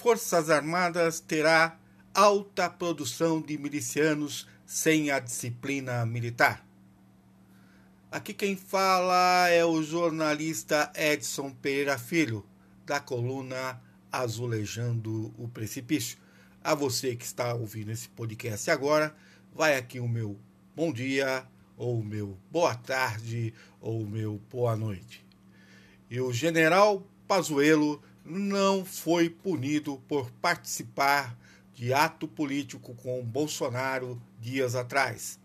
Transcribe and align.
Forças 0.00 0.48
Armadas 0.48 1.20
terá 1.20 1.78
alta 2.14 2.70
produção 2.70 3.38
de 3.38 3.58
milicianos 3.58 4.48
sem 4.64 5.10
a 5.10 5.18
disciplina 5.18 6.06
militar. 6.06 6.66
Aqui 8.10 8.32
quem 8.32 8.56
fala 8.56 9.50
é 9.50 9.62
o 9.62 9.82
jornalista 9.82 10.90
Edson 10.96 11.50
Pereira 11.50 11.98
Filho, 11.98 12.46
da 12.86 12.98
coluna 12.98 13.78
Azulejando 14.10 15.34
o 15.36 15.46
Precipício. 15.46 16.16
A 16.64 16.74
você 16.74 17.14
que 17.14 17.26
está 17.26 17.52
ouvindo 17.52 17.90
esse 17.90 18.08
podcast 18.08 18.70
agora, 18.70 19.14
vai 19.54 19.76
aqui 19.76 20.00
o 20.00 20.08
meu 20.08 20.40
bom 20.74 20.90
dia, 20.90 21.46
ou 21.76 22.00
o 22.00 22.04
meu 22.04 22.38
boa 22.50 22.74
tarde, 22.74 23.52
ou 23.78 24.00
o 24.00 24.08
meu 24.08 24.40
boa 24.50 24.74
noite. 24.74 25.22
E 26.08 26.18
o 26.22 26.32
general 26.32 27.06
Pazuello 27.28 28.02
não 28.30 28.84
foi 28.84 29.28
punido 29.28 30.00
por 30.06 30.30
participar 30.32 31.36
de 31.74 31.92
ato 31.92 32.28
político 32.28 32.94
com 32.94 33.24
Bolsonaro 33.24 34.20
dias 34.40 34.74
atrás. 34.74 35.40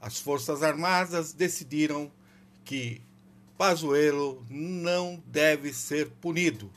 As 0.00 0.18
Forças 0.18 0.62
Armadas 0.62 1.32
decidiram 1.32 2.12
que 2.64 3.00
Pazuello 3.58 4.44
não 4.48 5.22
deve 5.26 5.72
ser 5.72 6.10
punido. 6.20 6.70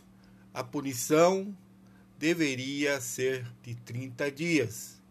A 0.53 0.63
punição 0.63 1.55
deveria 2.17 2.99
ser 2.99 3.45
de 3.61 3.75
30 3.75 4.31
dias, 4.31 5.01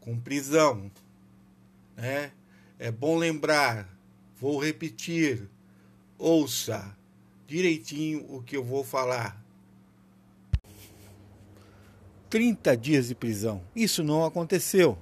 com 0.00 0.18
prisão. 0.18 0.90
Né? 1.96 2.32
É 2.78 2.90
bom 2.90 3.18
lembrar, 3.18 3.88
vou 4.38 4.58
repetir, 4.58 5.48
ouça 6.16 6.96
direitinho 7.46 8.24
o 8.32 8.42
que 8.42 8.56
eu 8.56 8.62
vou 8.62 8.84
falar. 8.84 9.39
30 12.30 12.76
dias 12.76 13.08
de 13.08 13.14
prisão. 13.14 13.60
Isso 13.74 14.04
não 14.04 14.24
aconteceu. 14.24 14.96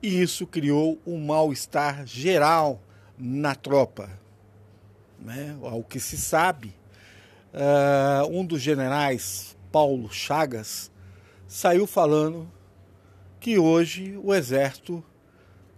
E 0.00 0.22
isso 0.22 0.46
criou 0.46 0.98
um 1.04 1.26
mal-estar 1.26 2.06
geral 2.06 2.80
na 3.18 3.56
tropa. 3.56 4.08
Né? 5.18 5.58
Ao 5.60 5.82
que 5.82 5.98
se 5.98 6.16
sabe, 6.16 6.72
uh, 7.52 8.26
um 8.30 8.46
dos 8.46 8.62
generais, 8.62 9.56
Paulo 9.72 10.08
Chagas, 10.10 10.92
saiu 11.46 11.86
falando 11.86 12.48
que 13.40 13.58
hoje 13.58 14.18
o 14.22 14.32
exército 14.32 15.04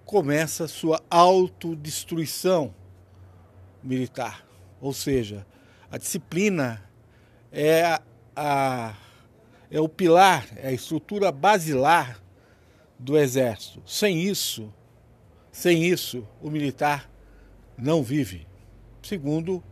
começa 0.05 0.69
sua 0.69 1.01
autodestruição 1.09 2.75
militar. 3.83 4.47
Ou 4.81 4.93
seja, 4.93 5.47
a 5.91 5.97
disciplina 5.97 6.83
é 7.51 7.84
a, 7.84 8.03
a 8.37 8.95
é 9.71 9.81
o 9.81 9.89
pilar, 9.89 10.47
é 10.57 10.69
a 10.69 10.73
estrutura 10.73 11.31
basilar 11.31 12.21
do 12.99 13.17
exército. 13.17 13.83
Sem 13.87 14.23
isso, 14.23 14.73
sem 15.53 15.85
isso, 15.85 16.27
o 16.43 16.51
militar 16.51 17.11
não 17.79 18.03
vive. 18.03 18.47
Segundo 19.03 19.62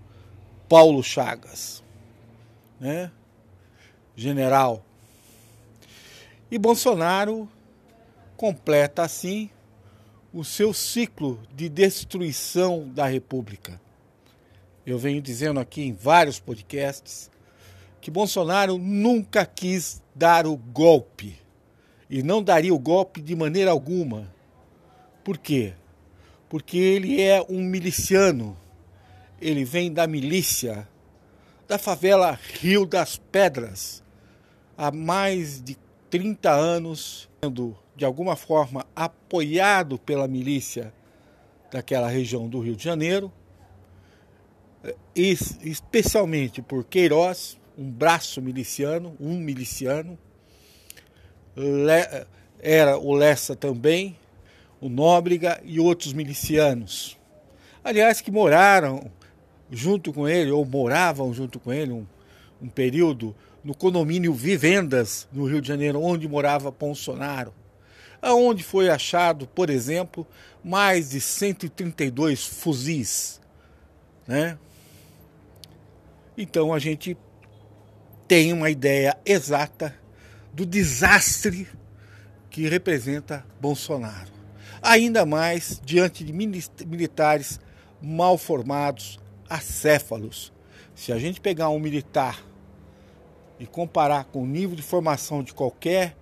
Paulo 0.68 1.02
Chagas, 1.02 1.82
né? 2.78 3.10
General. 4.14 4.84
E 6.50 6.58
Bolsonaro 6.58 7.48
completa 8.36 9.02
assim 9.02 9.50
o 10.32 10.44
seu 10.44 10.72
ciclo 10.72 11.40
de 11.54 11.68
destruição 11.68 12.88
da 12.88 13.06
República. 13.06 13.80
Eu 14.86 14.98
venho 14.98 15.20
dizendo 15.20 15.60
aqui 15.60 15.82
em 15.82 15.92
vários 15.92 16.38
podcasts 16.40 17.30
que 18.00 18.10
Bolsonaro 18.10 18.78
nunca 18.78 19.44
quis 19.44 20.02
dar 20.14 20.46
o 20.46 20.56
golpe 20.56 21.38
e 22.08 22.22
não 22.22 22.42
daria 22.42 22.74
o 22.74 22.78
golpe 22.78 23.20
de 23.20 23.34
maneira 23.36 23.70
alguma. 23.70 24.32
Por 25.22 25.36
quê? 25.36 25.74
Porque 26.48 26.78
ele 26.78 27.20
é 27.20 27.44
um 27.48 27.62
miliciano, 27.62 28.56
ele 29.40 29.64
vem 29.64 29.92
da 29.92 30.06
milícia, 30.06 30.88
da 31.66 31.76
favela 31.76 32.38
Rio 32.60 32.86
das 32.86 33.18
Pedras, 33.18 34.02
há 34.76 34.90
mais 34.90 35.62
de 35.62 35.76
30 36.08 36.50
anos, 36.50 37.28
sendo 37.42 37.76
de 37.94 38.04
alguma 38.04 38.36
forma 38.36 38.86
apoiado 38.96 39.98
pela 39.98 40.26
milícia 40.26 40.94
daquela 41.70 42.08
região 42.08 42.48
do 42.48 42.60
Rio 42.60 42.76
de 42.76 42.84
Janeiro, 42.84 43.30
especialmente 45.14 46.62
por 46.62 46.84
Queiroz, 46.84 47.57
um 47.78 47.88
braço 47.88 48.42
miliciano, 48.42 49.16
um 49.20 49.38
miliciano. 49.38 50.18
Le, 51.56 52.26
era 52.58 52.98
o 52.98 53.14
Lessa 53.14 53.54
também, 53.54 54.16
o 54.80 54.88
Nóbrega 54.88 55.60
e 55.64 55.78
outros 55.78 56.12
milicianos. 56.12 57.16
Aliás, 57.84 58.20
que 58.20 58.32
moraram 58.32 59.08
junto 59.70 60.12
com 60.12 60.28
ele, 60.28 60.50
ou 60.50 60.64
moravam 60.64 61.32
junto 61.32 61.60
com 61.60 61.72
ele 61.72 61.92
um, 61.92 62.04
um 62.60 62.68
período 62.68 63.34
no 63.62 63.74
condomínio 63.74 64.32
Vivendas, 64.34 65.28
no 65.32 65.46
Rio 65.46 65.60
de 65.60 65.68
Janeiro, 65.68 66.02
onde 66.02 66.26
morava 66.26 66.72
Bolsonaro. 66.72 67.54
Aonde 68.20 68.64
foi 68.64 68.88
achado, 68.88 69.46
por 69.46 69.70
exemplo, 69.70 70.26
mais 70.64 71.10
de 71.10 71.20
132 71.20 72.44
fuzis. 72.44 73.40
Né? 74.26 74.58
Então 76.36 76.74
a 76.74 76.80
gente 76.80 77.16
tem 78.28 78.52
uma 78.52 78.68
ideia 78.68 79.16
exata 79.24 79.94
do 80.52 80.66
desastre 80.66 81.66
que 82.50 82.68
representa 82.68 83.44
Bolsonaro. 83.58 84.30
Ainda 84.82 85.24
mais 85.24 85.80
diante 85.82 86.22
de 86.22 86.32
militares 86.32 87.58
mal 88.00 88.36
formados, 88.36 89.18
acéfalos. 89.48 90.52
Se 90.94 91.10
a 91.10 91.18
gente 91.18 91.40
pegar 91.40 91.70
um 91.70 91.78
militar 91.78 92.44
e 93.58 93.66
comparar 93.66 94.24
com 94.24 94.42
o 94.42 94.46
nível 94.46 94.76
de 94.76 94.82
formação 94.82 95.42
de 95.42 95.54
qualquer 95.54 96.14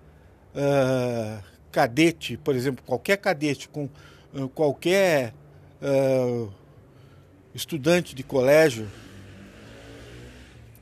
uh, 0.55 1.43
cadete, 1.71 2.37
por 2.37 2.55
exemplo, 2.55 2.83
qualquer 2.85 3.17
cadete 3.17 3.67
com 3.67 3.89
uh, 4.33 4.47
qualquer 4.49 5.33
uh, 5.81 6.51
estudante 7.53 8.15
de 8.15 8.23
colégio, 8.23 8.87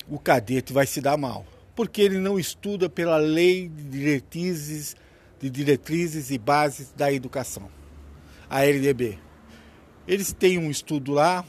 o 0.09 0.19
cadete 0.19 0.73
vai 0.73 0.85
se 0.85 1.01
dar 1.01 1.17
mal, 1.17 1.45
porque 1.75 2.01
ele 2.01 2.19
não 2.19 2.39
estuda 2.39 2.89
pela 2.89 3.17
lei 3.17 3.67
de 3.67 3.83
diretrizes, 3.83 4.95
de 5.39 5.49
diretrizes 5.49 6.31
e 6.31 6.37
bases 6.37 6.91
da 6.95 7.11
educação, 7.11 7.69
a 8.49 8.63
LDB. 8.63 9.19
Eles 10.07 10.31
têm 10.31 10.57
um 10.57 10.69
estudo 10.69 11.11
lá, 11.11 11.43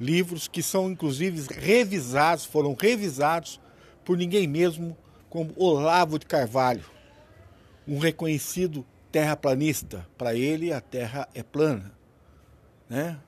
livros 0.00 0.48
que 0.48 0.62
são 0.62 0.90
inclusive 0.90 1.46
revisados, 1.54 2.44
foram 2.44 2.74
revisados 2.74 3.60
por 4.04 4.16
ninguém 4.16 4.46
mesmo 4.46 4.96
como 5.28 5.52
Olavo 5.56 6.18
de 6.18 6.26
Carvalho, 6.26 6.84
um 7.86 7.98
reconhecido 7.98 8.84
terraplanista. 9.12 10.06
Para 10.16 10.34
ele, 10.34 10.72
a 10.72 10.80
Terra 10.80 11.28
é 11.34 11.42
plana, 11.42 11.92
né? 12.88 13.18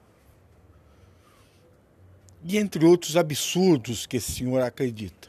E 2.45 2.59
entre 2.59 2.85
outros 2.85 3.17
absurdos 3.17 4.07
que 4.07 4.17
esse 4.17 4.33
senhor 4.33 4.63
acredita. 4.63 5.29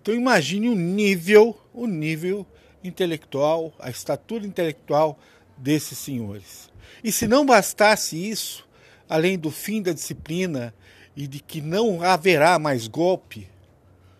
Então 0.00 0.14
imagine 0.14 0.68
o 0.68 0.74
nível, 0.74 1.58
o 1.72 1.86
nível 1.86 2.46
intelectual, 2.82 3.72
a 3.78 3.88
estatura 3.88 4.46
intelectual 4.46 5.18
desses 5.56 5.96
senhores. 5.98 6.70
E 7.02 7.10
se 7.10 7.26
não 7.26 7.46
bastasse 7.46 8.16
isso, 8.16 8.68
além 9.08 9.38
do 9.38 9.50
fim 9.50 9.80
da 9.80 9.92
disciplina 9.92 10.74
e 11.16 11.26
de 11.26 11.40
que 11.40 11.60
não 11.60 12.02
haverá 12.02 12.58
mais 12.58 12.86
golpe, 12.86 13.48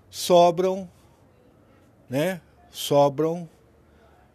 sobram, 0.08 0.90
né? 2.08 2.40
Sobram 2.70 3.48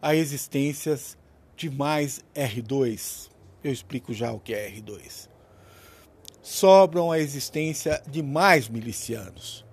a 0.00 0.14
existências 0.14 1.18
de 1.56 1.68
mais 1.68 2.24
R2. 2.34 3.28
Eu 3.62 3.72
explico 3.72 4.12
já 4.14 4.32
o 4.32 4.38
que 4.38 4.54
é 4.54 4.70
R2 4.70 5.30
sobram 6.42 7.10
a 7.10 7.18
existência 7.18 8.02
de 8.06 8.22
mais 8.22 8.68
milicianos. 8.68 9.64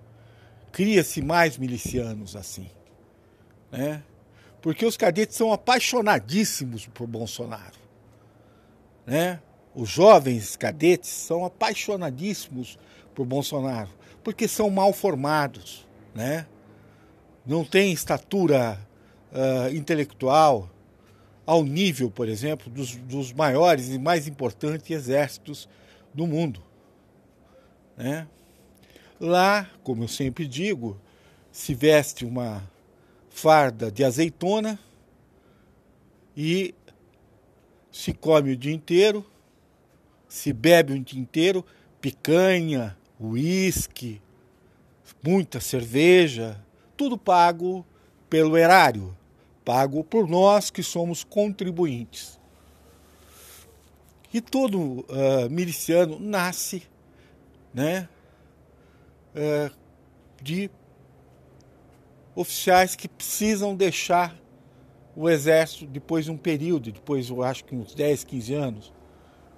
Cria-se 0.71 1.21
mais 1.21 1.57
milicianos 1.57 2.35
assim. 2.35 2.69
Né? 3.71 4.03
Porque 4.61 4.85
os 4.85 4.97
cadetes 4.97 5.35
são 5.35 5.53
apaixonadíssimos 5.53 6.85
por 6.87 7.07
Bolsonaro. 7.07 7.77
Né? 9.05 9.39
Os 9.73 9.89
jovens 9.89 10.55
cadetes 10.55 11.09
são 11.09 11.45
apaixonadíssimos 11.45 12.77
por 13.15 13.25
Bolsonaro, 13.25 13.89
porque 14.23 14.47
são 14.47 14.69
mal 14.69 14.93
formados, 14.93 15.87
né? 16.13 16.45
não 17.45 17.63
têm 17.63 17.93
estatura 17.93 18.79
uh, 19.31 19.73
intelectual 19.73 20.69
ao 21.45 21.63
nível, 21.63 22.11
por 22.11 22.27
exemplo, 22.27 22.69
dos, 22.69 22.95
dos 22.95 23.31
maiores 23.31 23.89
e 23.89 23.97
mais 23.97 24.27
importantes 24.27 24.91
exércitos 24.91 25.69
do 26.17 26.25
mundo. 26.25 26.63
Né? 27.95 28.27
Lá, 29.19 29.69
como 29.83 30.03
eu 30.03 30.07
sempre 30.07 30.47
digo, 30.47 30.99
se 31.51 31.75
veste 31.75 32.25
uma 32.25 32.67
farda 33.29 33.91
de 33.91 34.03
azeitona 34.03 34.79
e 36.35 36.73
se 37.91 38.13
come 38.13 38.53
o 38.53 38.57
dia 38.57 38.73
inteiro, 38.73 39.23
se 40.27 40.51
bebe 40.51 40.93
o 40.93 40.99
dia 40.99 41.21
inteiro, 41.21 41.63
picanha, 42.01 42.97
uísque, 43.19 44.19
muita 45.23 45.59
cerveja, 45.59 46.59
tudo 46.95 47.15
pago 47.15 47.85
pelo 48.27 48.57
erário, 48.57 49.15
pago 49.63 50.03
por 50.03 50.27
nós 50.27 50.71
que 50.71 50.81
somos 50.81 51.23
contribuintes. 51.23 52.37
E 54.33 54.41
todo 54.41 54.79
uh, 54.79 55.50
miliciano 55.50 56.19
nasce 56.19 56.83
né, 57.74 58.09
uh, 59.35 59.74
de 60.41 60.69
oficiais 62.35 62.95
que 62.95 63.07
precisam 63.07 63.75
deixar 63.75 64.35
o 65.15 65.27
exército 65.27 65.88
depois 65.88 66.25
de 66.25 66.31
um 66.31 66.38
período, 66.38 66.91
depois 66.91 67.29
eu 67.29 67.41
acho 67.41 67.65
que 67.65 67.75
uns 67.75 67.95
10, 67.95 68.24
15 68.24 68.53
anos, 68.53 68.94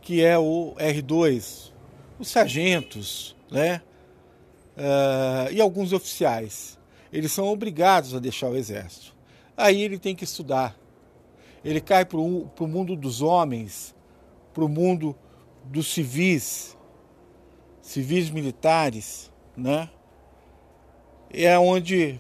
que 0.02 0.24
é 0.24 0.38
o 0.38 0.74
R2, 0.78 1.74
os 2.18 2.30
sargentos, 2.30 3.36
né? 3.52 3.82
Uh, 4.78 5.52
e 5.52 5.60
alguns 5.60 5.92
oficiais. 5.92 6.80
Eles 7.12 7.34
são 7.34 7.48
obrigados 7.48 8.16
a 8.16 8.20
deixar 8.20 8.48
o 8.50 8.56
exército. 8.56 9.14
Aí 9.58 9.82
ele 9.82 10.00
tem 10.00 10.16
que 10.16 10.24
estudar. 10.24 10.78
Ele 11.66 11.82
cai 11.82 12.06
para 12.06 12.18
o 12.18 12.50
mundo 12.62 12.96
dos 12.96 13.22
homens, 13.22 13.94
para 14.60 14.66
o 14.66 14.68
mundo 14.68 15.16
dos 15.64 15.88
civis, 15.88 16.76
civis 17.82 18.30
militares, 18.30 19.32
né? 19.56 19.90
É 21.32 21.58
onde 21.58 22.20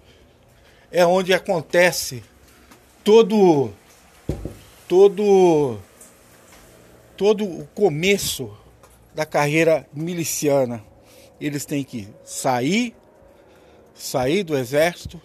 é 0.90 1.06
onde 1.06 1.34
acontece 1.34 2.24
todo 3.04 3.72
todo 4.88 5.78
todo 7.18 7.44
o 7.44 7.68
começo 7.76 8.58
da 9.14 9.26
carreira 9.26 9.86
miliciana. 9.94 10.82
Eles 11.42 11.66
têm 11.66 11.84
que 11.84 12.08
sair, 12.24 12.96
sair 13.94 14.44
do 14.44 14.58
exército 14.58 15.22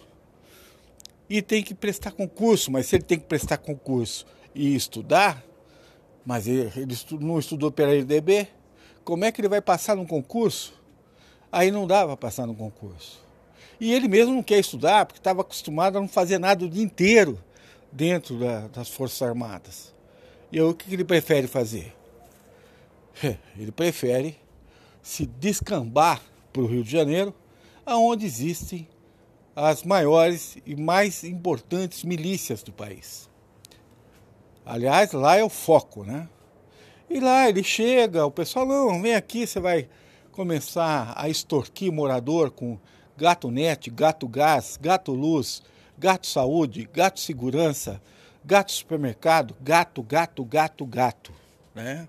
e 1.29 1.41
tem 1.41 1.63
que 1.63 1.73
prestar 1.73 2.11
concurso. 2.11 2.69
Mas 2.71 2.87
se 2.87 2.97
ele 2.97 3.03
tem 3.03 3.17
que 3.17 3.25
prestar 3.25 3.57
concurso 3.57 4.25
e 4.53 4.75
estudar, 4.75 5.41
mas 6.25 6.47
ele, 6.47 6.71
ele 6.75 6.95
não 7.19 7.37
estudou 7.39 7.71
pela 7.71 7.91
LDB, 7.91 8.47
como 9.03 9.23
é 9.23 9.31
que 9.31 9.39
ele 9.39 9.47
vai 9.47 9.61
passar 9.61 9.95
no 9.95 10.07
concurso? 10.07 10.73
Aí 11.51 11.69
não 11.69 11.85
dá 11.85 12.05
para 12.05 12.17
passar 12.17 12.47
no 12.47 12.55
concurso. 12.55 13.23
E 13.79 13.93
ele 13.93 14.07
mesmo 14.07 14.33
não 14.33 14.43
quer 14.43 14.59
estudar, 14.59 15.05
porque 15.05 15.19
estava 15.19 15.41
acostumado 15.41 15.97
a 15.97 16.01
não 16.01 16.07
fazer 16.07 16.39
nada 16.39 16.65
o 16.65 16.69
dia 16.69 16.83
inteiro 16.83 17.39
dentro 17.91 18.39
da, 18.39 18.67
das 18.67 18.89
Forças 18.89 19.21
Armadas. 19.21 19.93
E 20.51 20.59
o 20.59 20.73
que 20.73 20.93
ele 20.93 21.03
prefere 21.03 21.47
fazer? 21.47 21.93
Ele 23.57 23.71
prefere 23.71 24.37
se 25.01 25.25
descambar 25.25 26.21
para 26.51 26.61
o 26.61 26.65
Rio 26.65 26.83
de 26.83 26.91
Janeiro, 26.91 27.33
aonde 27.85 28.25
existem 28.25 28.87
as 29.55 29.83
maiores 29.83 30.57
e 30.65 30.75
mais 30.75 31.23
importantes 31.23 32.03
milícias 32.03 32.63
do 32.63 32.71
país. 32.71 33.29
Aliás, 34.65 35.11
lá 35.11 35.35
é 35.35 35.43
o 35.43 35.49
foco, 35.49 36.03
né? 36.03 36.27
E 37.09 37.19
lá 37.19 37.47
ele 37.47 37.63
chega, 37.63 38.25
o 38.25 38.31
pessoal, 38.31 38.65
não, 38.65 39.01
vem 39.01 39.13
aqui, 39.13 39.45
você 39.45 39.59
vai 39.59 39.87
começar 40.31 41.13
a 41.15 41.29
extorquir 41.29 41.91
morador 41.91 42.49
com 42.49 42.79
gato 43.15 43.51
net, 43.51 43.89
gato 43.91 44.27
gás, 44.27 44.77
gato 44.81 45.13
luz, 45.13 45.61
gato 45.97 46.25
saúde, 46.25 46.89
gato 46.91 47.19
segurança, 47.19 48.01
gato 48.43 48.71
supermercado, 48.71 49.55
gato, 49.61 50.01
gato, 50.01 50.43
gato, 50.43 50.85
gato. 50.85 51.31
Né? 51.73 52.07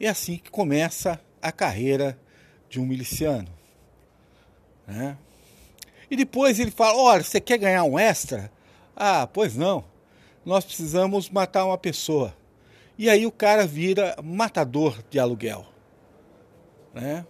E 0.00 0.06
é 0.06 0.08
assim 0.08 0.38
que 0.38 0.50
começa 0.50 1.20
a 1.40 1.52
carreira 1.52 2.18
de 2.68 2.80
um 2.80 2.86
miliciano. 2.86 3.48
Né? 4.86 5.16
E 6.10 6.16
depois 6.16 6.58
ele 6.58 6.70
fala: 6.70 6.96
olha, 6.98 7.22
você 7.22 7.40
quer 7.40 7.58
ganhar 7.58 7.84
um 7.84 7.98
extra? 7.98 8.50
Ah, 8.96 9.26
pois 9.26 9.54
não. 9.54 9.91
Nós 10.44 10.64
precisamos 10.64 11.30
matar 11.30 11.64
uma 11.64 11.78
pessoa. 11.78 12.34
E 12.98 13.08
aí 13.08 13.26
o 13.26 13.32
cara 13.32 13.66
vira 13.66 14.16
matador 14.22 15.02
de 15.10 15.18
aluguel. 15.18 15.66
Né? 16.92 17.26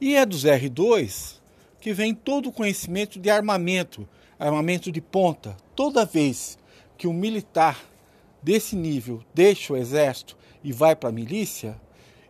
E 0.00 0.14
é 0.14 0.24
dos 0.24 0.44
R2 0.44 1.38
que 1.80 1.92
vem 1.92 2.14
todo 2.14 2.48
o 2.48 2.52
conhecimento 2.52 3.18
de 3.20 3.30
armamento, 3.30 4.08
armamento 4.38 4.90
de 4.90 5.00
ponta. 5.00 5.56
Toda 5.74 6.04
vez 6.04 6.58
que 6.96 7.06
um 7.06 7.12
militar 7.12 7.84
desse 8.42 8.74
nível 8.76 9.22
deixa 9.34 9.72
o 9.72 9.76
exército 9.76 10.36
e 10.62 10.72
vai 10.72 10.96
para 10.96 11.08
a 11.08 11.12
milícia, 11.12 11.80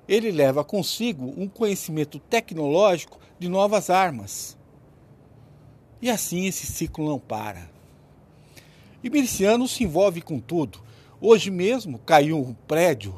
ele 0.08 0.30
leva 0.30 0.64
consigo 0.64 1.34
um 1.36 1.48
conhecimento 1.48 2.18
tecnológico 2.18 3.18
de 3.38 3.48
novas 3.48 3.90
armas. 3.90 4.56
E 6.00 6.10
assim 6.10 6.46
esse 6.46 6.66
ciclo 6.66 7.06
não 7.06 7.18
para. 7.18 7.70
E 9.02 9.08
miliciano 9.08 9.68
se 9.68 9.84
envolve 9.84 10.20
com 10.20 10.40
tudo. 10.40 10.80
Hoje 11.20 11.50
mesmo 11.50 11.98
caiu 11.98 12.38
um 12.38 12.52
prédio 12.52 13.14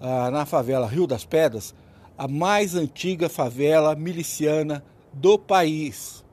ah, 0.00 0.30
na 0.30 0.44
favela 0.44 0.86
Rio 0.86 1.06
das 1.06 1.24
Pedras, 1.24 1.74
a 2.18 2.26
mais 2.26 2.74
antiga 2.74 3.28
favela 3.28 3.94
miliciana 3.94 4.84
do 5.12 5.38
país. 5.38 6.24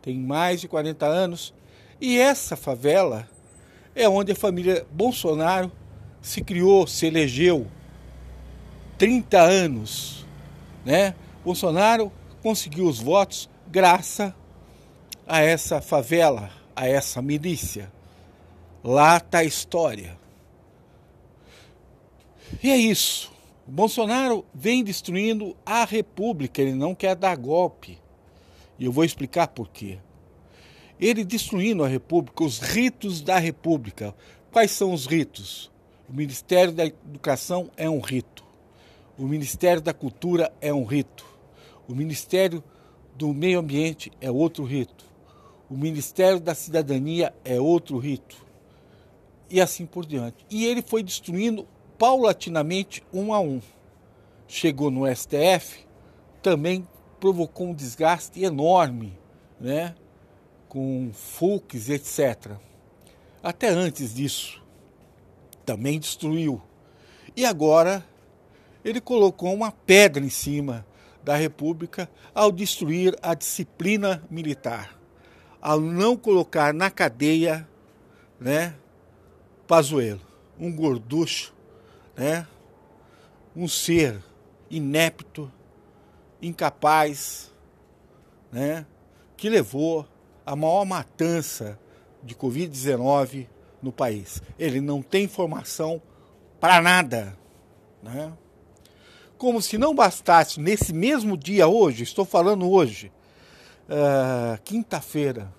Tem 0.00 0.16
mais 0.16 0.60
de 0.60 0.68
40 0.68 1.06
anos. 1.06 1.54
E 2.00 2.18
essa 2.18 2.56
favela 2.56 3.28
é 3.94 4.08
onde 4.08 4.32
a 4.32 4.36
família 4.36 4.86
Bolsonaro 4.90 5.70
se 6.20 6.42
criou, 6.42 6.86
se 6.86 7.06
elegeu. 7.06 7.66
30 8.98 9.40
anos. 9.40 10.26
Né? 10.84 11.14
Bolsonaro 11.44 12.12
conseguiu 12.42 12.86
os 12.86 13.00
votos 13.00 13.50
graças 13.68 14.32
a 15.26 15.40
essa 15.40 15.80
favela, 15.80 16.50
a 16.74 16.86
essa 16.86 17.20
milícia. 17.20 17.90
Lá 18.82 19.18
está 19.18 19.38
a 19.38 19.44
história. 19.44 20.18
E 22.62 22.70
é 22.70 22.76
isso. 22.76 23.32
Bolsonaro 23.66 24.44
vem 24.52 24.82
destruindo 24.82 25.56
a 25.64 25.84
República, 25.84 26.60
ele 26.60 26.74
não 26.74 26.94
quer 26.94 27.14
dar 27.14 27.36
golpe. 27.36 27.98
E 28.78 28.84
eu 28.84 28.92
vou 28.92 29.04
explicar 29.04 29.48
por 29.48 29.68
quê. 29.68 29.98
Ele 31.00 31.24
destruindo 31.24 31.84
a 31.84 31.88
República, 31.88 32.44
os 32.44 32.58
ritos 32.58 33.20
da 33.20 33.38
República. 33.38 34.14
Quais 34.50 34.72
são 34.72 34.92
os 34.92 35.06
ritos? 35.06 35.70
O 36.08 36.12
Ministério 36.12 36.72
da 36.72 36.84
Educação 36.84 37.70
é 37.76 37.88
um 37.88 38.00
rito. 38.00 38.44
O 39.16 39.26
Ministério 39.26 39.80
da 39.80 39.94
Cultura 39.94 40.52
é 40.60 40.72
um 40.72 40.84
rito. 40.84 41.24
O 41.88 41.94
Ministério 41.94 42.62
do 43.16 43.32
Meio 43.32 43.60
Ambiente 43.60 44.12
é 44.20 44.30
outro 44.30 44.64
rito. 44.64 45.04
O 45.70 45.76
Ministério 45.76 46.40
da 46.40 46.54
Cidadania 46.54 47.32
é 47.44 47.60
outro 47.60 47.98
rito. 47.98 48.36
E 49.52 49.60
assim 49.60 49.84
por 49.84 50.06
diante. 50.06 50.46
E 50.50 50.64
ele 50.64 50.80
foi 50.80 51.02
destruindo 51.02 51.68
paulatinamente 51.98 53.04
um 53.12 53.34
a 53.34 53.38
um. 53.38 53.60
Chegou 54.48 54.90
no 54.90 55.06
STF, 55.14 55.86
também 56.42 56.88
provocou 57.20 57.68
um 57.68 57.74
desgaste 57.74 58.42
enorme, 58.42 59.16
né? 59.60 59.94
com 60.70 61.10
Fux, 61.12 61.90
etc. 61.90 62.52
Até 63.42 63.68
antes 63.68 64.14
disso, 64.14 64.62
também 65.66 66.00
destruiu. 66.00 66.62
E 67.36 67.44
agora 67.44 68.02
ele 68.82 69.02
colocou 69.02 69.52
uma 69.52 69.70
pedra 69.70 70.24
em 70.24 70.30
cima 70.30 70.86
da 71.22 71.36
República 71.36 72.08
ao 72.34 72.50
destruir 72.50 73.14
a 73.22 73.34
disciplina 73.34 74.24
militar, 74.30 74.98
ao 75.60 75.78
não 75.78 76.16
colocar 76.16 76.72
na 76.72 76.90
cadeia, 76.90 77.68
né, 78.40 78.74
Pazuello, 79.72 80.20
um 80.60 80.70
gorducho, 80.70 81.54
né, 82.14 82.46
um 83.56 83.66
ser 83.66 84.22
inepto, 84.70 85.50
incapaz, 86.42 87.50
né, 88.52 88.84
que 89.34 89.48
levou 89.48 90.06
a 90.44 90.54
maior 90.54 90.84
matança 90.84 91.80
de 92.22 92.34
Covid-19 92.34 93.48
no 93.80 93.90
país. 93.90 94.42
Ele 94.58 94.78
não 94.78 95.00
tem 95.00 95.24
informação 95.24 96.02
para 96.60 96.82
nada. 96.82 97.34
Né? 98.02 98.30
Como 99.38 99.62
se 99.62 99.78
não 99.78 99.94
bastasse, 99.94 100.60
nesse 100.60 100.92
mesmo 100.92 101.34
dia 101.34 101.66
hoje, 101.66 102.02
estou 102.02 102.26
falando 102.26 102.70
hoje, 102.70 103.10
uh, 103.88 104.60
quinta-feira, 104.64 105.50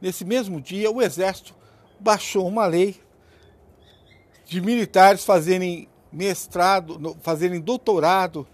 nesse 0.00 0.24
mesmo 0.24 0.60
dia, 0.60 0.90
o 0.90 1.00
Exército 1.00 1.54
baixou 2.00 2.48
uma 2.48 2.66
lei 2.66 3.03
de 4.54 4.60
militares 4.60 5.24
fazerem 5.24 5.88
mestrado, 6.12 7.16
fazerem 7.22 7.60
doutorado 7.60 8.46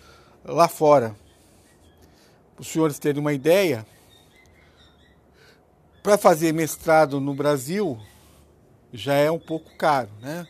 lá 0.43 0.67
fora 0.67 1.15
os 2.59 2.69
senhores 2.69 2.99
terem 2.99 3.21
uma 3.21 3.33
ideia, 3.33 3.87
para 6.03 6.19
fazer 6.19 6.53
mestrado 6.53 7.21
no 7.21 7.35
Brasil 7.35 7.99
já 8.93 9.15
é 9.15 9.31
um 9.31 9.39
pouco 9.39 9.75
caro, 9.77 10.11
né? 10.21 10.47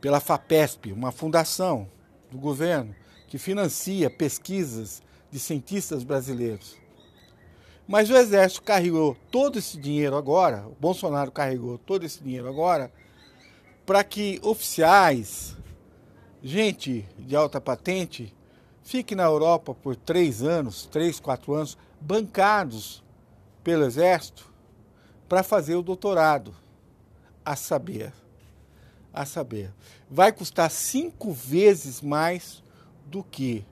Pela 0.00 0.20
FAPESP, 0.20 0.92
uma 0.92 1.10
fundação 1.10 1.88
do 2.30 2.38
governo 2.38 2.94
que 3.28 3.38
financia 3.38 4.10
pesquisas 4.10 5.02
de 5.30 5.38
cientistas 5.38 6.04
brasileiros. 6.04 6.76
Mas 7.86 8.10
o 8.10 8.16
Exército 8.16 8.62
carregou 8.62 9.16
todo 9.30 9.58
esse 9.58 9.78
dinheiro 9.78 10.16
agora, 10.16 10.66
o 10.66 10.76
Bolsonaro 10.80 11.30
carregou 11.30 11.78
todo 11.78 12.04
esse 12.04 12.22
dinheiro 12.22 12.48
agora, 12.48 12.92
para 13.84 14.04
que 14.04 14.40
oficiais, 14.42 15.56
gente 16.42 17.06
de 17.18 17.34
alta 17.34 17.60
patente, 17.60 18.34
fique 18.82 19.14
na 19.14 19.24
Europa 19.24 19.74
por 19.74 19.96
três 19.96 20.42
anos, 20.42 20.86
três, 20.86 21.18
quatro 21.18 21.54
anos, 21.54 21.76
bancados 22.00 23.02
pelo 23.62 23.84
Exército 23.84 24.52
para 25.28 25.42
fazer 25.42 25.74
o 25.74 25.82
doutorado. 25.82 26.54
A 27.44 27.56
saber, 27.56 28.12
a 29.12 29.26
saber, 29.26 29.74
vai 30.08 30.30
custar 30.30 30.70
cinco 30.70 31.32
vezes 31.32 32.00
mais 32.00 32.62
do 33.06 33.24
que 33.24 33.66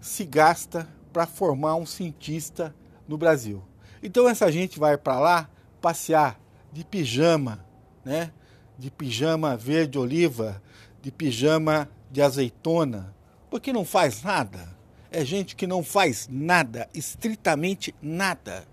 se 0.00 0.24
gasta 0.24 0.88
para 1.12 1.26
formar 1.26 1.74
um 1.74 1.84
cientista 1.84 2.72
no 3.08 3.18
Brasil. 3.18 3.64
Então 4.00 4.28
essa 4.28 4.50
gente 4.52 4.78
vai 4.78 4.96
para 4.96 5.18
lá 5.18 5.50
passear 5.80 6.38
de 6.72 6.84
pijama, 6.84 7.64
né? 8.04 8.30
De 8.78 8.90
pijama 8.90 9.56
verde 9.56 9.98
oliva, 9.98 10.62
de 11.02 11.10
pijama 11.10 11.88
de 12.10 12.20
azeitona, 12.22 13.14
porque 13.50 13.72
não 13.72 13.84
faz 13.84 14.22
nada. 14.22 14.76
É 15.10 15.24
gente 15.24 15.56
que 15.56 15.66
não 15.66 15.82
faz 15.82 16.28
nada, 16.30 16.88
estritamente 16.92 17.94
nada, 18.02 18.66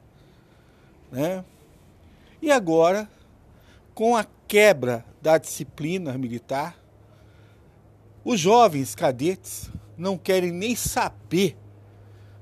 né? 1.11 1.45
E 2.41 2.51
agora, 2.51 3.09
com 3.93 4.15
a 4.15 4.25
quebra 4.47 5.05
da 5.21 5.37
disciplina 5.37 6.17
militar, 6.17 6.77
os 8.25 8.39
jovens 8.39 8.95
cadetes 8.95 9.69
não 9.97 10.17
querem 10.17 10.51
nem 10.51 10.75
saber 10.75 11.57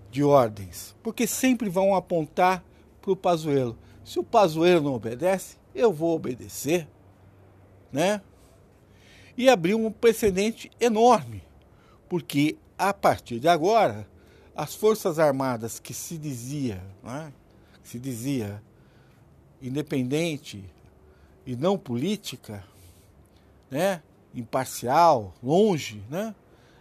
de 0.10 0.24
ordens, 0.24 0.96
porque 1.04 1.28
sempre 1.28 1.70
vão 1.70 1.96
apontar 1.96 2.64
para 3.02 3.12
o 3.12 3.16
Pazuello. 3.16 3.78
Se 4.04 4.20
o 4.20 4.24
Pazuello 4.24 4.84
não 4.86 4.94
obedece, 4.94 5.58
eu 5.74 5.92
vou 5.92 6.16
obedecer, 6.16 6.88
né? 7.92 8.22
E 9.38 9.50
abriu 9.50 9.84
um 9.84 9.92
precedente 9.92 10.72
enorme, 10.80 11.44
porque 12.10 12.58
a 12.78 12.94
partir 12.94 13.40
de 13.40 13.48
agora, 13.48 14.08
as 14.56 14.76
Forças 14.76 15.20
Armadas 15.20 15.80
que 15.80 15.94
se 15.94 16.18
dizia, 16.18 16.82
né, 17.04 17.32
se 17.84 18.00
dizia 18.00 18.62
independente 19.62 20.64
e 21.46 21.56
não 21.56 21.78
política, 21.78 22.64
né, 23.70 24.02
imparcial, 24.34 25.34
longe, 25.42 26.04
né, 26.10 26.36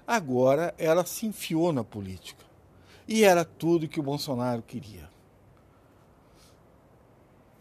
agora 0.07 0.75
ela 0.79 1.05
se 1.05 1.26
enfiou 1.26 1.73
na 1.73 1.85
política. 1.85 2.45
E 3.07 3.25
era 3.25 3.45
tudo 3.45 3.88
que 3.88 4.00
o 4.00 4.05
Bolsonaro 4.05 4.62
queria. 4.62 5.09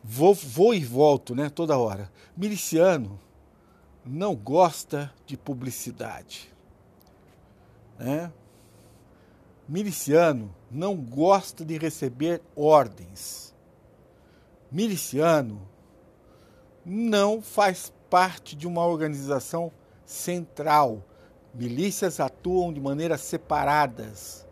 Vou, 0.04 0.34
vou 0.34 0.74
e 0.74 0.84
volto, 0.84 1.36
né, 1.36 1.50
toda 1.50 1.78
hora. 1.78 2.12
Miliciano 2.38 3.20
não 4.10 4.36
gosta 4.36 5.14
de 5.24 5.38
publicidade. 5.38 6.52
Né? 8.00 8.32
Miliciano 9.68 10.54
não 10.72 10.96
gosta 10.96 11.64
de 11.64 11.78
receber 11.78 12.42
ordens. 12.56 13.54
Miliciano 14.72 15.62
não 16.84 17.40
faz 17.40 17.94
parte 18.10 18.56
de 18.56 18.68
uma 18.68 18.84
organização 18.84 19.72
central. 20.04 21.04
Milícias 21.54 22.20
atuam 22.20 22.74
de 22.74 22.82
maneiras 22.82 23.22
separadas, 23.22 24.48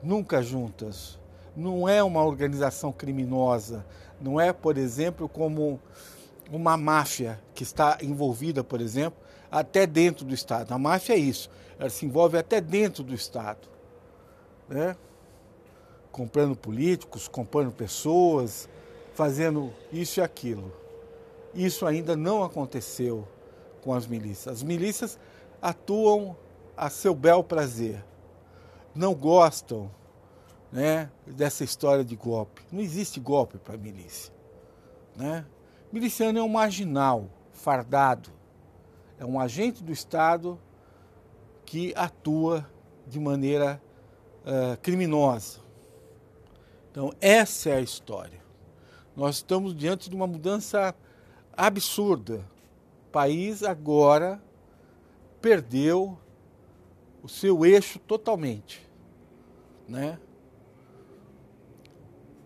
nunca 0.00 0.42
juntas. 0.44 1.18
Não 1.56 1.88
é 1.88 2.00
uma 2.04 2.22
organização 2.22 2.92
criminosa, 2.92 3.84
não 4.20 4.40
é, 4.40 4.52
por 4.52 4.78
exemplo, 4.78 5.28
como 5.28 5.80
uma 6.50 6.76
máfia 6.76 7.40
que 7.54 7.62
está 7.62 7.98
envolvida, 8.02 8.64
por 8.64 8.80
exemplo, 8.80 9.18
até 9.50 9.86
dentro 9.86 10.24
do 10.24 10.34
Estado. 10.34 10.72
A 10.72 10.78
máfia 10.78 11.14
é 11.14 11.18
isso, 11.18 11.50
ela 11.78 11.90
se 11.90 12.04
envolve 12.04 12.36
até 12.36 12.60
dentro 12.60 13.02
do 13.02 13.14
Estado. 13.14 13.68
Né? 14.68 14.96
Comprando 16.10 16.56
políticos, 16.56 17.28
comprando 17.28 17.72
pessoas, 17.72 18.68
fazendo 19.14 19.72
isso 19.92 20.20
e 20.20 20.22
aquilo. 20.22 20.72
Isso 21.54 21.86
ainda 21.86 22.16
não 22.16 22.42
aconteceu 22.42 23.26
com 23.82 23.94
as 23.94 24.06
milícias. 24.06 24.56
As 24.56 24.62
milícias 24.62 25.18
atuam 25.60 26.36
a 26.76 26.88
seu 26.88 27.14
bel 27.14 27.42
prazer. 27.42 28.04
Não 28.94 29.14
gostam 29.14 29.90
né, 30.72 31.10
dessa 31.26 31.64
história 31.64 32.04
de 32.04 32.16
golpe. 32.16 32.62
Não 32.70 32.80
existe 32.80 33.18
golpe 33.18 33.58
para 33.58 33.76
milícia. 33.76 34.32
Né? 35.16 35.44
Miliciano 35.92 36.38
é 36.38 36.42
um 36.42 36.48
marginal, 36.48 37.28
fardado. 37.52 38.30
É 39.18 39.24
um 39.24 39.40
agente 39.40 39.82
do 39.82 39.92
Estado 39.92 40.58
que 41.66 41.92
atua 41.96 42.68
de 43.06 43.18
maneira 43.18 43.82
uh, 44.42 44.76
criminosa. 44.80 45.60
Então, 46.90 47.12
essa 47.20 47.70
é 47.70 47.76
a 47.76 47.80
história. 47.80 48.40
Nós 49.16 49.36
estamos 49.36 49.76
diante 49.76 50.08
de 50.08 50.14
uma 50.14 50.26
mudança 50.26 50.94
absurda. 51.52 52.44
O 53.08 53.10
país 53.10 53.62
agora 53.62 54.40
perdeu 55.40 56.16
o 57.22 57.28
seu 57.28 57.66
eixo 57.66 57.98
totalmente, 57.98 58.80
né? 59.88 60.18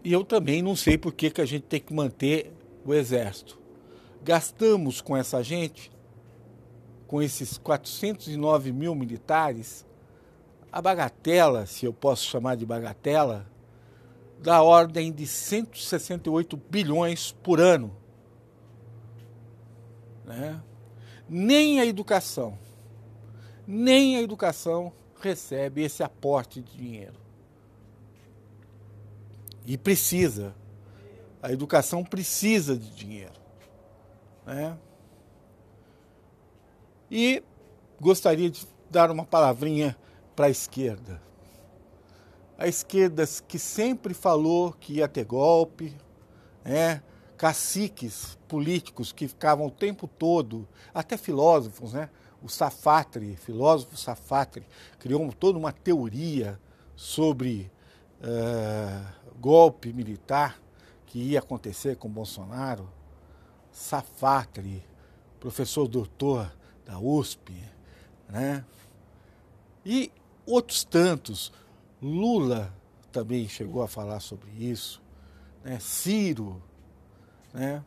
E 0.02 0.12
eu 0.12 0.24
também 0.24 0.62
não 0.62 0.74
sei 0.76 0.98
por 0.98 1.12
que, 1.12 1.30
que 1.30 1.40
a 1.40 1.46
gente 1.46 1.62
tem 1.62 1.80
que 1.80 1.94
manter 1.94 2.52
o 2.84 2.92
exército. 2.92 3.58
Gastamos 4.22 5.00
com 5.00 5.16
essa 5.16 5.42
gente, 5.42 5.90
com 7.06 7.22
esses 7.22 7.58
409 7.58 8.72
mil 8.72 8.94
militares, 8.94 9.86
a 10.72 10.82
bagatela, 10.82 11.66
se 11.66 11.86
eu 11.86 11.92
posso 11.92 12.24
chamar 12.24 12.56
de 12.56 12.66
bagatela, 12.66 13.46
da 14.40 14.62
ordem 14.62 15.12
de 15.12 15.26
168 15.26 16.56
bilhões 16.56 17.30
por 17.30 17.60
ano. 17.60 17.94
Né? 20.24 20.60
Nem 21.28 21.80
a 21.80 21.86
educação, 21.86 22.58
nem 23.66 24.16
a 24.16 24.22
educação 24.22 24.92
recebe 25.20 25.82
esse 25.82 26.02
aporte 26.02 26.60
de 26.60 26.76
dinheiro. 26.76 27.14
E 29.64 29.78
precisa. 29.78 30.54
A 31.44 31.52
educação 31.52 32.02
precisa 32.02 32.74
de 32.74 32.88
dinheiro. 32.88 33.38
Né? 34.46 34.78
E 37.10 37.42
gostaria 38.00 38.48
de 38.48 38.66
dar 38.90 39.10
uma 39.10 39.26
palavrinha 39.26 39.94
para 40.34 40.46
a 40.46 40.48
esquerda. 40.48 41.20
A 42.56 42.66
esquerda 42.66 43.24
que 43.46 43.58
sempre 43.58 44.14
falou 44.14 44.72
que 44.72 44.94
ia 44.94 45.06
ter 45.06 45.26
golpe, 45.26 45.94
né? 46.64 47.02
caciques 47.36 48.38
políticos 48.48 49.12
que 49.12 49.28
ficavam 49.28 49.66
o 49.66 49.70
tempo 49.70 50.08
todo, 50.08 50.66
até 50.94 51.18
filósofos, 51.18 51.92
né? 51.92 52.08
o 52.42 52.48
Safatri, 52.48 53.36
filósofo 53.36 53.98
Safatri, 53.98 54.66
criou 54.98 55.30
toda 55.30 55.58
uma 55.58 55.72
teoria 55.72 56.58
sobre 56.96 57.70
uh, 58.22 59.36
golpe 59.38 59.92
militar 59.92 60.63
que 61.14 61.20
ia 61.20 61.38
acontecer 61.38 61.94
com 61.94 62.08
Bolsonaro. 62.08 62.90
Safatri, 63.70 64.84
professor 65.38 65.86
doutor 65.86 66.52
da 66.84 66.98
USP, 66.98 67.54
né? 68.28 68.64
E 69.86 70.10
outros 70.44 70.82
tantos. 70.82 71.52
Lula 72.02 72.74
também 73.12 73.48
chegou 73.48 73.80
a 73.80 73.86
falar 73.86 74.18
sobre 74.18 74.50
isso, 74.58 75.00
né? 75.62 75.78
Ciro, 75.78 76.60
né? 77.52 77.84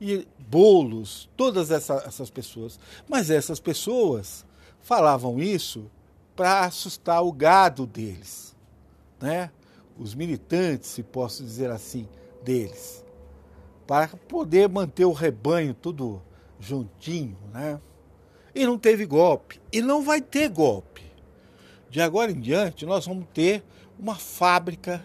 E 0.00 0.24
Bolos, 0.38 1.28
todas 1.36 1.72
essa, 1.72 2.04
essas 2.06 2.30
pessoas. 2.30 2.78
Mas 3.08 3.30
essas 3.30 3.58
pessoas 3.58 4.46
falavam 4.80 5.40
isso 5.40 5.90
para 6.36 6.66
assustar 6.66 7.20
o 7.20 7.32
gado 7.32 7.84
deles, 7.84 8.54
né? 9.20 9.50
Os 9.98 10.14
militantes, 10.14 10.90
se 10.90 11.02
posso 11.02 11.42
dizer 11.42 11.72
assim, 11.72 12.08
deles, 12.44 13.04
para 13.86 14.08
poder 14.08 14.68
manter 14.68 15.04
o 15.04 15.12
rebanho 15.12 15.74
tudo 15.74 16.22
juntinho, 16.60 17.36
né? 17.52 17.80
E 18.54 18.64
não 18.64 18.78
teve 18.78 19.04
golpe. 19.04 19.60
E 19.72 19.82
não 19.82 20.02
vai 20.02 20.20
ter 20.20 20.48
golpe. 20.48 21.02
De 21.90 22.00
agora 22.00 22.30
em 22.30 22.40
diante, 22.40 22.86
nós 22.86 23.06
vamos 23.06 23.26
ter 23.34 23.64
uma 23.98 24.14
fábrica 24.14 25.02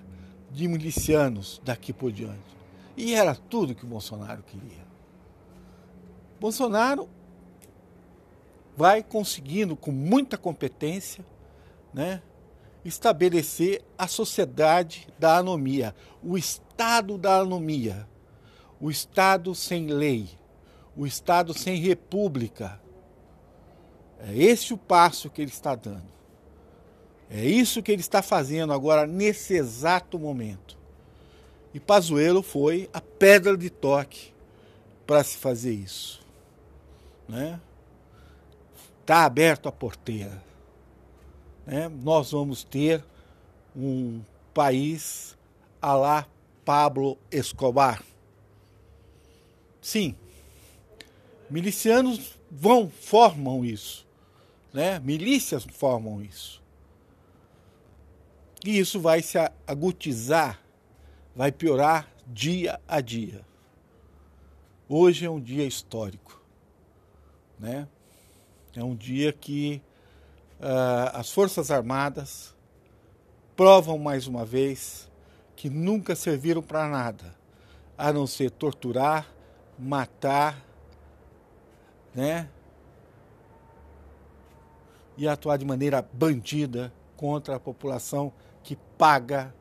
de 0.51 0.67
milicianos 0.67 1.61
daqui 1.63 1.91
por 1.91 2.11
diante. 2.11 2.57
E 2.95 3.13
era 3.13 3.35
tudo 3.35 3.75
que 3.75 3.85
o 3.85 3.87
Bolsonaro 3.87 4.43
queria. 4.43 4.87
Bolsonaro 6.39 7.09
vai 8.75 9.03
conseguindo, 9.03 9.75
com 9.75 9.91
muita 9.91 10.37
competência, 10.37 11.25
né, 11.93 12.21
estabelecer 12.89 13.81
a 13.97 14.07
sociedade 14.07 15.07
da 15.17 15.37
anomia, 15.37 15.95
o 16.21 16.37
estado 16.37 17.17
da 17.17 17.37
anomia, 17.37 18.07
o 18.81 18.89
estado 18.91 19.55
sem 19.55 19.87
lei, 19.87 20.29
o 20.97 21.05
estado 21.05 21.53
sem 21.53 21.77
república. 21.79 22.81
É 24.19 24.35
esse 24.35 24.73
o 24.73 24.77
passo 24.77 25.29
que 25.29 25.41
ele 25.41 25.51
está 25.51 25.75
dando. 25.75 26.09
É 27.29 27.45
isso 27.45 27.83
que 27.83 27.91
ele 27.91 28.01
está 28.01 28.21
fazendo 28.21 28.73
agora, 28.73 29.05
nesse 29.05 29.53
exato 29.53 30.17
momento. 30.17 30.77
E 31.73 31.79
Pazuello 31.79 32.41
foi 32.41 32.89
a 32.91 32.99
pedra 32.99 33.55
de 33.55 33.69
toque 33.69 34.33
para 35.05 35.23
se 35.23 35.37
fazer 35.37 35.71
isso. 35.71 36.25
Né? 37.27 37.59
Está 39.01 39.25
aberto 39.25 39.69
a 39.69 39.71
porteira. 39.71 40.48
Né? 41.69 41.87
Nós 41.87 42.31
vamos 42.31 42.63
ter 42.63 43.03
um 43.75 44.21
país 44.55 45.37
a 45.79 45.93
lá 45.93 46.27
Pablo 46.65 47.15
Escobar. 47.31 48.03
Sim, 49.79 50.15
milicianos 51.47 52.39
vão, 52.49 52.89
formam 52.89 53.63
isso. 53.63 54.07
Né? 54.73 54.99
Milícias 54.99 55.63
formam 55.63 56.23
isso. 56.23 56.59
E 58.65 58.79
isso 58.79 58.99
vai 58.99 59.21
se 59.21 59.37
agudizar, 59.67 60.59
vai 61.35 61.51
piorar 61.51 62.11
dia 62.25 62.79
a 62.87 62.99
dia. 62.99 63.45
Hoje 64.87 65.23
é 65.23 65.29
um 65.29 65.39
dia 65.39 65.65
histórico, 65.65 66.41
né? 67.59 67.87
É 68.75 68.83
um 68.83 68.95
dia 68.95 69.31
que 69.31 69.81
as 71.13 71.31
Forças 71.31 71.71
Armadas 71.71 72.55
provam 73.55 73.97
mais 73.97 74.27
uma 74.27 74.45
vez 74.45 75.09
que 75.55 75.69
nunca 75.69 76.15
serviram 76.15 76.61
para 76.61 76.87
nada, 76.87 77.35
a 77.97 78.13
não 78.13 78.25
ser 78.25 78.51
torturar, 78.51 79.27
matar, 79.77 80.65
né? 82.13 82.49
E 85.17 85.27
atuar 85.27 85.57
de 85.57 85.65
maneira 85.65 86.01
bandida 86.01 86.93
contra 87.17 87.57
a 87.57 87.59
população 87.59 88.31
que 88.63 88.77
paga 88.97 89.53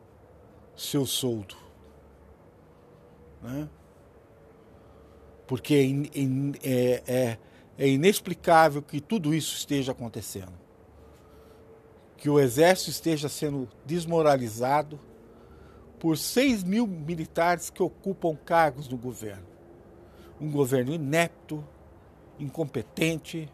seu 0.76 1.04
soldo. 1.04 1.56
Né? 3.42 3.68
Porque 5.48 5.74
é, 5.74 6.68
é, 6.68 7.02
é, 7.06 7.38
é 7.76 7.88
inexplicável 7.88 8.80
que 8.80 9.00
tudo 9.00 9.34
isso 9.34 9.56
esteja 9.56 9.90
acontecendo. 9.90 10.67
Que 12.18 12.28
o 12.28 12.38
exército 12.38 12.90
esteja 12.90 13.28
sendo 13.28 13.66
desmoralizado 13.86 15.00
por 15.98 16.18
6 16.18 16.62
mil 16.62 16.86
militares 16.86 17.70
que 17.70 17.82
ocupam 17.82 18.36
cargos 18.36 18.88
no 18.88 18.98
governo. 18.98 19.46
Um 20.38 20.50
governo 20.50 20.92
inepto, 20.92 21.64
incompetente, 22.38 23.50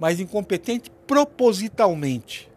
mas 0.00 0.18
incompetente 0.18 0.90
propositalmente 1.06 2.50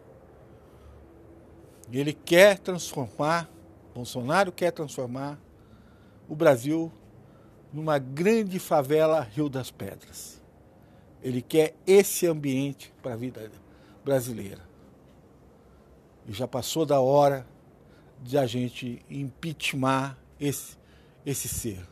ele 1.92 2.12
quer 2.12 2.58
transformar, 2.58 3.48
Bolsonaro 3.94 4.50
quer 4.50 4.72
transformar 4.72 5.38
o 6.28 6.34
Brasil 6.34 6.90
numa 7.72 7.98
grande 7.98 8.58
favela 8.58 9.20
Rio 9.20 9.48
das 9.48 9.70
Pedras. 9.70 10.42
Ele 11.22 11.40
quer 11.40 11.74
esse 11.86 12.26
ambiente 12.26 12.92
para 13.02 13.14
a 13.14 13.16
vida 13.16 13.50
brasileira. 14.04 14.60
Já 16.28 16.48
passou 16.48 16.84
da 16.84 17.00
hora 17.00 17.46
de 18.22 18.36
a 18.36 18.46
gente 18.46 19.04
impeachment 19.08 20.16
esse, 20.40 20.76
esse 21.24 21.48
ser. 21.48 21.86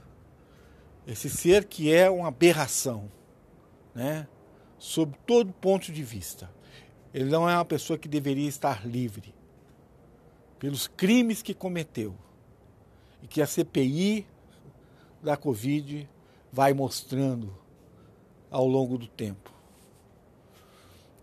Esse 1.07 1.29
ser 1.31 1.65
que 1.65 1.93
é 1.93 2.11
uma 2.11 2.29
aberração, 2.29 3.11
né? 3.95 4.27
sob 4.79 5.17
todo 5.27 5.53
ponto 5.53 5.91
de 5.91 6.03
vista. 6.03 6.51
Ele 7.13 7.31
não 7.31 7.49
é 7.49 7.55
uma 7.55 7.65
pessoa 7.65 7.99
que 7.99 8.09
deveria 8.09 8.49
estar 8.49 8.87
livre 8.87 9.35
pelos 10.59 10.89
crimes 10.89 11.43
que 11.43 11.55
cometeu 11.55 12.15
e 13.23 13.27
que 13.27 13.41
a 13.41 13.47
CPI 13.47 14.27
da 15.23 15.37
Covid 15.37 16.09
vai 16.53 16.75
mostrando 16.75 17.57
ao 18.51 18.67
longo 18.67 18.99
do 18.99 19.07
tempo. 19.07 19.54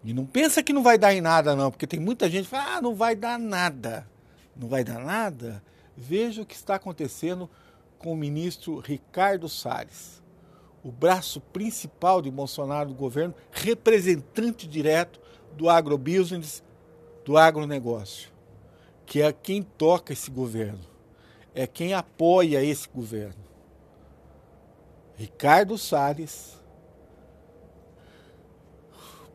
E 0.04 0.14
não 0.14 0.26
pensa 0.26 0.64
que 0.64 0.74
não 0.74 0.82
vai 0.82 0.98
dar 0.98 1.14
em 1.14 1.22
nada, 1.22 1.56
não, 1.56 1.70
porque 1.70 1.86
tem 1.86 2.00
muita 2.00 2.30
gente 2.30 2.46
que 2.46 2.50
fala, 2.50 2.78
ah, 2.78 2.82
não 2.82 2.96
vai 2.96 3.16
dar 3.16 3.38
nada. 3.38 4.08
Não 4.56 4.68
vai 4.68 4.84
dar 4.84 5.00
nada? 5.00 5.64
Veja 5.96 6.42
o 6.42 6.46
que 6.46 6.56
está 6.56 6.76
acontecendo 6.76 7.50
com 8.00 8.12
o 8.12 8.18
ministro 8.18 8.80
Ricardo 8.80 9.48
Salles, 9.48 10.22
o 10.84 10.92
braço 10.92 11.40
principal 11.40 12.22
de 12.22 12.32
Bolsonaro 12.32 12.90
do 12.90 12.96
governo, 12.96 13.36
representante 13.52 14.68
direto 14.68 15.20
do 15.56 15.70
agrobusiness, 15.70 16.64
do 17.24 17.38
agronegócio 17.38 18.32
que 19.12 19.22
é 19.22 19.34
quem 19.34 19.62
toca 19.62 20.14
esse 20.14 20.32
governo, 20.32 20.80
é 21.54 21.68
quem 21.68 21.94
apoia 21.94 22.64
esse 22.64 22.88
governo. 22.88 23.44
Ricardo 25.18 25.78
Salles 25.78 26.58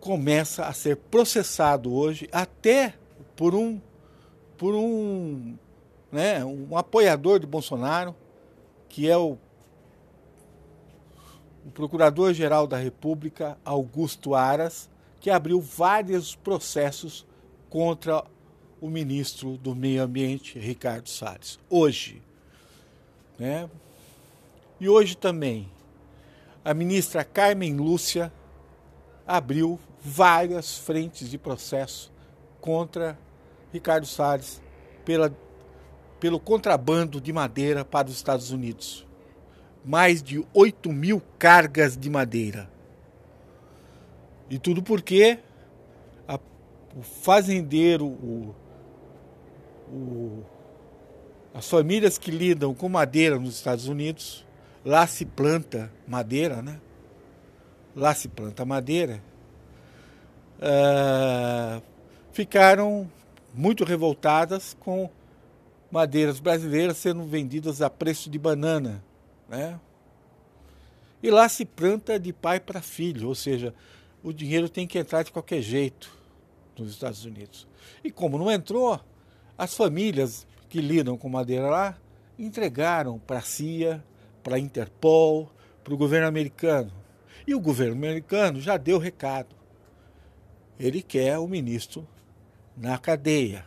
começa 0.06 0.66
a 0.66 0.72
ser 0.72 0.96
processado 0.96 1.92
hoje 1.92 2.28
até 2.30 2.94
por 3.34 3.56
um 3.56 3.80
por 4.56 4.72
um, 4.72 5.56
né, 6.10 6.42
um 6.44 6.78
apoiador 6.78 7.40
de 7.40 7.46
Bolsonaro, 7.46 8.14
que 8.88 9.10
é 9.10 9.16
o, 9.18 9.36
o 11.66 11.70
Procurador-Geral 11.74 12.66
da 12.68 12.78
República, 12.78 13.58
Augusto 13.62 14.34
Aras, 14.34 14.88
que 15.20 15.28
abriu 15.28 15.60
vários 15.60 16.34
processos 16.36 17.26
contra 17.68 18.24
o 18.80 18.88
ministro 18.88 19.58
do 19.58 19.74
Meio 19.74 20.04
Ambiente, 20.04 20.58
Ricardo 20.58 21.10
Salles. 21.10 21.58
Hoje. 21.68 22.22
Né? 23.38 23.68
E 24.80 24.88
hoje 24.88 25.16
também, 25.16 25.68
a 26.64 26.72
ministra 26.72 27.24
Carmen 27.24 27.76
Lúcia 27.76 28.32
abriu 29.26 29.78
várias 30.06 30.78
frentes 30.78 31.28
de 31.28 31.38
processo 31.38 32.12
contra 32.60 33.18
Ricardo 33.72 34.06
Salles 34.06 34.62
pela, 35.04 35.34
pelo 36.20 36.38
contrabando 36.38 37.20
de 37.20 37.32
madeira 37.32 37.84
para 37.84 38.08
os 38.08 38.14
Estados 38.14 38.50
Unidos. 38.50 39.06
Mais 39.84 40.22
de 40.22 40.44
8 40.52 40.92
mil 40.92 41.22
cargas 41.38 41.96
de 41.96 42.10
madeira. 42.10 42.70
E 44.48 44.58
tudo 44.58 44.82
porque 44.82 45.38
a, 46.26 46.38
o 46.96 47.02
fazendeiro, 47.02 48.06
o 48.06 48.54
o, 49.88 50.42
as 51.54 51.68
famílias 51.68 52.18
que 52.18 52.30
lidam 52.30 52.74
com 52.74 52.88
madeira 52.88 53.38
nos 53.38 53.54
Estados 53.54 53.88
Unidos, 53.88 54.44
lá 54.84 55.06
se 55.06 55.24
planta 55.24 55.90
madeira, 56.06 56.62
né? 56.62 56.80
Lá 57.94 58.14
se 58.14 58.28
planta 58.28 58.64
madeira. 58.64 59.22
Uh, 60.58 61.82
ficaram 62.32 63.10
muito 63.52 63.84
revoltadas 63.84 64.76
com 64.80 65.10
madeiras 65.90 66.40
brasileiras 66.40 66.96
sendo 66.96 67.24
vendidas 67.24 67.80
a 67.80 67.88
preço 67.88 68.28
de 68.28 68.38
banana, 68.38 69.02
né? 69.48 69.80
E 71.22 71.30
lá 71.30 71.48
se 71.48 71.64
planta 71.64 72.18
de 72.20 72.32
pai 72.32 72.60
para 72.60 72.82
filho, 72.82 73.28
ou 73.28 73.34
seja, 73.34 73.74
o 74.22 74.32
dinheiro 74.32 74.68
tem 74.68 74.86
que 74.86 74.98
entrar 74.98 75.22
de 75.22 75.32
qualquer 75.32 75.62
jeito 75.62 76.14
nos 76.78 76.90
Estados 76.90 77.24
Unidos. 77.24 77.66
E 78.04 78.10
como 78.10 78.38
não 78.38 78.50
entrou, 78.50 79.00
as 79.56 79.74
famílias 79.74 80.46
que 80.68 80.80
lidam 80.80 81.16
com 81.16 81.28
madeira 81.28 81.66
lá 81.66 81.98
entregaram 82.38 83.18
para 83.18 83.38
a 83.38 83.42
CIA, 83.42 84.04
para 84.42 84.56
a 84.56 84.58
Interpol, 84.58 85.50
para 85.82 85.94
o 85.94 85.96
governo 85.96 86.28
americano. 86.28 86.92
E 87.46 87.54
o 87.54 87.60
governo 87.60 87.94
americano 87.94 88.60
já 88.60 88.76
deu 88.76 88.98
recado. 88.98 89.55
Ele 90.78 91.02
quer 91.02 91.38
o 91.38 91.48
ministro 91.48 92.06
na 92.76 92.98
cadeia. 92.98 93.64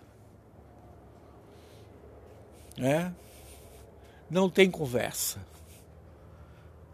É? 2.78 3.12
Não 4.30 4.50
tem 4.50 4.70
conversa. 4.70 5.40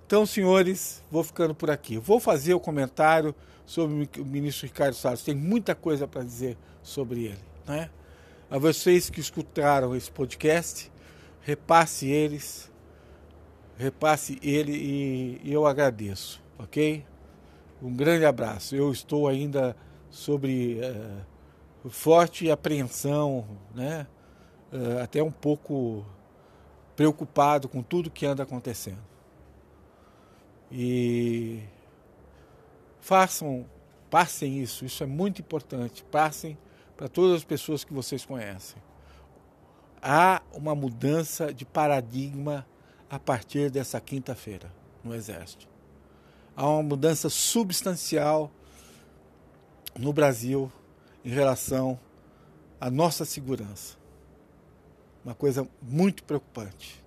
Então, 0.06 0.25
senhores, 0.25 1.04
vou 1.12 1.23
ficando 1.23 1.54
por 1.54 1.69
aqui. 1.69 1.97
Vou 1.97 2.19
fazer 2.19 2.54
o 2.54 2.60
comentário 2.60 3.36
sobre 3.65 4.10
o 4.19 4.25
ministro 4.25 4.67
Ricardo 4.67 4.93
Salles. 4.93 5.23
Tem 5.23 5.36
muita 5.36 5.75
coisa 5.75 6.08
para 6.08 6.23
dizer 6.23 6.58
sobre 6.82 7.25
ele. 7.25 7.39
Né? 7.67 7.89
A 8.49 8.58
vocês 8.58 9.10
que 9.10 9.19
escutaram 9.19 9.95
esse 9.95 10.12
podcast, 10.12 10.91
repasse 11.41 12.08
eles, 12.08 12.71
repasse 13.78 14.39
ele 14.41 15.39
e 15.43 15.51
eu 15.51 15.65
agradeço, 15.65 16.41
ok? 16.58 17.04
Um 17.82 17.93
grande 17.93 18.25
abraço. 18.25 18.75
Eu 18.75 18.91
estou 18.91 19.28
ainda 19.28 19.75
sobre 20.15 20.80
uh, 20.80 21.89
forte 21.89 22.49
apreensão, 22.49 23.45
né? 23.75 24.08
Uh, 24.71 25.04
até 25.04 25.21
um 25.21 25.32
pouco 25.32 26.06
preocupado 26.95 27.67
com 27.67 27.84
tudo 27.84 28.10
que 28.10 28.25
anda 28.25 28.43
acontecendo. 28.43 29.04
E 30.71 31.62
façam, 33.01 33.65
passem 34.10 34.62
isso, 34.62 34.86
isso 34.86 35.04
é 35.04 35.06
muito 35.06 35.41
importante. 35.41 36.01
Passem 36.06 36.58
para 36.95 37.10
todas 37.10 37.36
as 37.36 37.43
pessoas 37.43 37.84
que 37.84 37.93
vocês 37.93 38.25
conhecem. 38.25 38.82
Há 40.01 40.41
uma 40.54 40.73
mudança 40.73 41.54
de 41.54 41.65
paradigma 41.65 42.65
a 43.10 43.19
partir 43.19 43.69
dessa 43.69 43.99
quinta-feira 43.99 44.71
no 45.04 45.13
Exército. 45.13 45.67
Há 46.56 46.69
uma 46.69 46.84
mudança 46.84 47.30
substancial 47.30 48.49
no 49.97 50.12
Brasil 50.13 50.71
em 51.23 51.29
relação 51.29 51.99
à 52.79 52.89
nossa 52.89 53.25
segurança. 53.25 53.97
Uma 55.23 55.34
coisa 55.34 55.67
muito 55.81 56.23
preocupante. 56.23 57.03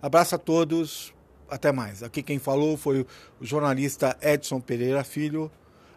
Abraço 0.00 0.34
a 0.34 0.38
todos, 0.38 1.12
até 1.48 1.72
mais. 1.72 2.02
Aqui 2.02 2.22
quem 2.22 2.38
falou 2.38 2.76
foi 2.76 3.06
o 3.40 3.44
jornalista 3.44 4.16
Edson 4.22 4.60
Pereira 4.60 5.02
Filho. 5.02 5.50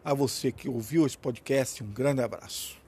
A 0.04 0.14
você 0.14 0.52
que 0.52 0.68
ouviu 0.68 1.06
esse 1.06 1.18
podcast, 1.18 1.82
um 1.82 1.88
grande 1.88 2.22
abraço. 2.22 2.83